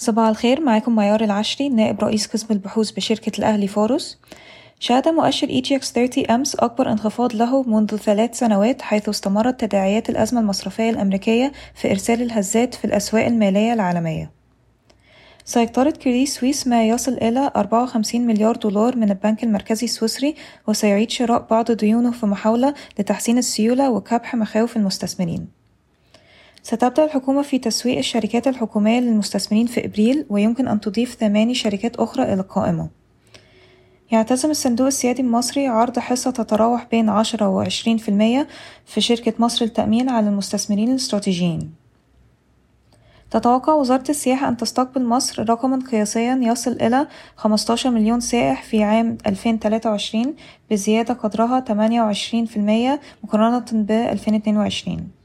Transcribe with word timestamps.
صباح 0.00 0.28
الخير 0.28 0.60
معاكم 0.60 0.94
معيار 0.94 1.24
العشري 1.24 1.68
نائب 1.68 2.04
رئيس 2.04 2.26
قسم 2.26 2.46
البحوث 2.50 2.90
بشركة 2.90 3.32
الأهلي 3.38 3.68
فاروس. 3.68 4.18
شهد 4.80 5.08
مؤشر 5.08 5.46
EGX 5.46 5.84
30 5.84 6.26
أمس 6.26 6.54
أكبر 6.54 6.92
انخفاض 6.92 7.34
له 7.34 7.62
منذ 7.62 7.96
ثلاث 7.96 8.38
سنوات 8.38 8.82
حيث 8.82 9.08
استمرت 9.08 9.60
تداعيات 9.60 10.10
الأزمة 10.10 10.40
المصرفية 10.40 10.90
الأمريكية 10.90 11.52
في 11.74 11.90
إرسال 11.90 12.22
الهزات 12.22 12.74
في 12.74 12.84
الأسواق 12.84 13.26
المالية 13.26 13.72
العالمية. 13.72 14.30
سيقترض 15.44 15.96
كريدي 15.96 16.26
سويس 16.26 16.66
ما 16.66 16.88
يصل 16.88 17.12
إلى 17.12 17.50
54 17.56 18.26
مليار 18.26 18.56
دولار 18.56 18.96
من 18.96 19.10
البنك 19.10 19.44
المركزي 19.44 19.84
السويسري 19.84 20.34
وسيعيد 20.68 21.10
شراء 21.10 21.46
بعض 21.50 21.70
ديونه 21.72 22.10
في 22.10 22.26
محاولة 22.26 22.74
لتحسين 22.98 23.38
السيولة 23.38 23.90
وكبح 23.90 24.34
مخاوف 24.34 24.76
المستثمرين. 24.76 25.57
ستبدأ 26.62 27.04
الحكومة 27.04 27.42
في 27.42 27.58
تسويق 27.58 27.98
الشركات 27.98 28.48
الحكومية 28.48 29.00
للمستثمرين 29.00 29.66
في 29.66 29.84
إبريل 29.84 30.26
ويمكن 30.30 30.68
أن 30.68 30.80
تضيف 30.80 31.14
ثماني 31.14 31.54
شركات 31.54 31.96
أخرى 31.96 32.22
إلى 32.22 32.40
القائمة 32.40 32.88
يعتزم 34.10 34.50
الصندوق 34.50 34.86
السيادي 34.86 35.22
المصري 35.22 35.66
عرض 35.66 35.98
حصة 35.98 36.30
تتراوح 36.30 36.86
بين 36.90 37.08
عشرة 37.08 37.48
وعشرين 37.48 37.96
في 37.96 38.08
المية 38.08 38.48
في 38.86 39.00
شركة 39.00 39.34
مصر 39.38 39.64
للتأمين 39.64 40.08
على 40.08 40.28
المستثمرين 40.28 40.90
الاستراتيجيين. 40.90 41.72
تتوقع 43.30 43.74
وزارة 43.74 44.04
السياحة 44.10 44.48
أن 44.48 44.56
تستقبل 44.56 45.04
مصر 45.04 45.48
رقما 45.50 45.78
قياسيا 45.90 46.40
يصل 46.42 46.72
إلى 46.72 47.06
15 47.36 47.90
مليون 47.90 48.20
سائح 48.20 48.62
في 48.62 48.82
عام 48.82 49.18
2023 49.26 50.34
بزيادة 50.70 51.14
قدرها 51.14 51.60
28% 51.60 52.98
مقارنة 53.24 53.64
ب 53.72 53.90
2022 53.90 55.17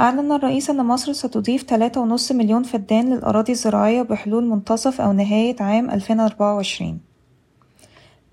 أعلن 0.00 0.32
الرئيس 0.32 0.70
أن 0.70 0.86
مصر 0.86 1.12
ستضيف 1.12 1.62
تلاتة 1.62 2.00
ونص 2.00 2.32
مليون 2.32 2.62
فدان 2.62 3.14
للأراضي 3.14 3.52
الزراعية 3.52 4.02
بحلول 4.02 4.46
منتصف 4.46 5.00
أو 5.00 5.12
نهاية 5.12 5.56
عام 5.60 5.90
ألفين 5.90 6.20
أربعة 6.20 6.54
وعشرين. 6.54 7.00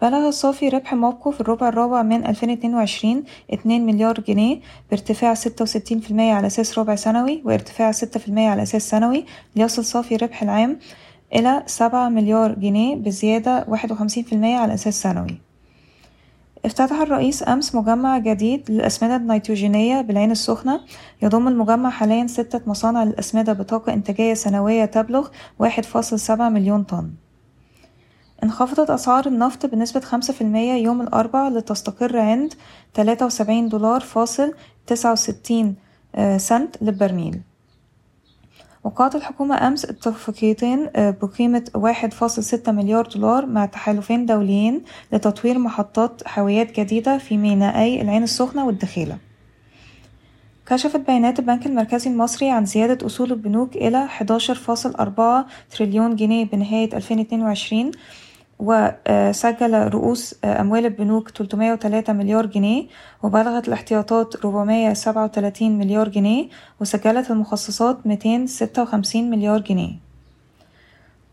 بلغ 0.02 0.32
صافي 0.32 0.70
ربح 0.70 0.94
موبكو 0.94 1.32
في 1.32 1.42
الربع 1.42 1.70
الرابع 1.70 2.02
من 2.02 2.26
2022 2.26 3.24
2 3.54 3.86
مليار 3.86 4.20
جنيه 4.20 4.60
بارتفاع 4.90 5.34
66% 5.36 5.40
على 6.12 6.48
أساس 6.48 6.80
ربع 6.80 6.96
سنوي 6.96 7.42
وارتفاع 7.46 7.92
6% 7.92 8.06
على 8.28 8.64
أساس 8.64 8.90
سنوي 8.90 9.26
ليصل 9.56 9.86
صافي 9.86 10.16
ربح 10.16 10.44
العام 10.44 10.80
إلى 11.36 11.64
7 11.66 12.10
مليار 12.10 12.52
جنيه 12.52 12.96
بزيادة 12.96 13.66
51% 13.66 14.34
على 14.34 14.74
أساس 14.74 15.02
سنوي. 15.02 15.53
افتتح 16.66 17.02
الرئيس 17.02 17.48
أمس 17.48 17.76
مجمع 17.76 18.18
جديد 18.18 18.72
للأسمدة 18.72 19.16
النيتروجينية 19.16 20.02
بالعين 20.02 20.32
السخنة. 20.32 20.82
يضم 21.22 21.48
المجمع 21.48 21.90
حاليا 21.90 22.28
ستة 22.28 22.62
مصانع 22.68 23.04
للأسمدة 23.04 23.54
بطاقة 23.54 23.94
إنتاجية 23.94 24.34
سنوية 24.34 24.86
تبلغ 24.86 25.28
واحد 25.60 25.86
فاصل 25.86 26.20
سبعة 26.20 26.50
مليون 26.50 26.84
طن. 26.84 27.12
انخفضت 28.44 28.90
أسعار 28.90 29.26
النفط 29.28 29.66
بنسبة 29.66 30.00
خمسة 30.00 30.34
في 30.34 30.42
المية 30.42 30.74
يوم 30.74 31.02
الأربعاء 31.02 31.52
لتستقر 31.52 32.20
عند 32.20 32.54
تلاتة 32.94 33.26
وسبعين 33.26 33.70
دولار 33.70 34.02
فاصل 34.02 34.54
تسعة 34.88 35.12
وستين 35.12 35.76
سنت 36.38 36.76
للبرميل. 36.82 37.42
وقعت 38.84 39.16
الحكومة 39.16 39.68
أمس 39.68 39.86
اتفاقيتين 39.86 40.90
بقيمة 40.96 41.64
واحد 41.76 42.14
فاصل 42.14 42.44
ستة 42.44 42.72
مليار 42.72 43.08
دولار 43.08 43.46
مع 43.46 43.66
تحالفين 43.66 44.26
دوليين 44.26 44.82
لتطوير 45.12 45.60
محطات 45.60 46.28
حاويات 46.28 46.80
جديدة 46.80 47.18
في 47.18 47.38
مينائي 47.38 48.02
العين 48.02 48.24
السخنة 48.24 48.66
والدخيلة. 48.66 49.18
كشفت 50.66 51.00
بيانات 51.00 51.40
البنك 51.40 51.66
المركزي 51.66 52.10
المصري 52.10 52.50
عن 52.50 52.66
زيادة 52.66 53.06
أصول 53.06 53.32
البنوك 53.32 53.76
إلى 53.76 54.08
11.4 54.08 55.76
تريليون 55.78 56.16
جنيه 56.16 56.46
بنهاية 56.46 56.90
2022 56.94 57.92
وسجل 58.60 59.88
رؤوس 59.88 60.36
أموال 60.46 60.86
البنوك 60.86 61.30
303 61.30 62.14
مليار 62.14 62.46
جنيه 62.46 62.88
وبلغت 63.24 63.68
الاحتياطات 63.68 64.36
437 64.36 65.78
مليار 65.78 66.10
جنيه 66.10 66.50
وسجلت 66.82 67.32
المخصصات 67.32 68.08
256 68.08 69.30
مليار 69.30 69.60
جنيه. 69.60 69.94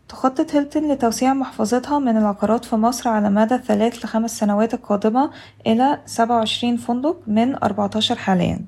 تخطط 0.09 0.55
هيلتون 0.55 0.91
لتوسيع 0.91 1.33
محفظتها 1.33 1.99
من 1.99 2.17
العقارات 2.17 2.65
في 2.65 2.75
مصر 2.75 3.09
على 3.09 3.29
مدى 3.29 3.57
ثلاث 3.57 4.05
لخمس 4.05 4.39
سنوات 4.39 4.73
القادمة 4.73 5.31
إلى 5.67 5.99
27 6.05 6.77
فندق 6.77 7.17
من 7.27 7.63
14 7.63 8.15
حاليا. 8.15 8.59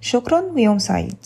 شكرا 0.00 0.40
ويوم 0.40 0.78
سعيد. 0.78 1.16